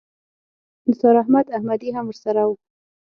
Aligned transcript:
نثار 0.89 1.15
احمد 1.23 1.45
احمدي 1.57 1.89
هم 1.95 2.05
ورسره 2.07 2.41
و. 2.47 2.51